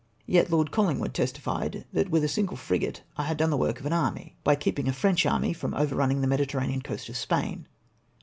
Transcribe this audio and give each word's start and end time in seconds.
Yet 0.25 0.49
Lord 0.49 0.71
Collino'wood 0.71 1.13
testified 1.13 1.85
that 1.93 2.09
witli 2.09 2.23
a 2.23 2.27
sino 2.27 2.51
le 2.53 2.57
frio; 2.57 2.87
ate 2.87 3.03
I 3.17 3.23
had 3.25 3.37
done 3.37 3.51
the 3.51 3.55
work 3.55 3.79
of 3.79 3.85
an 3.85 3.93
army, 3.93 4.35
by 4.43 4.55
keeping 4.55 4.87
a 4.87 4.93
French 4.93 5.27
army 5.27 5.49
INCOMPLETE 5.49 5.59
TO 5.59 5.67
THIS 5.67 5.71
DAY. 5.71 5.77
399 5.77 5.77
from 5.77 5.81
overrunning 6.05 6.21
the 6.21 6.27
Mediterranean 6.27 6.81
coast 6.81 7.07
of 7.09 7.15
Spain. 7.17 7.67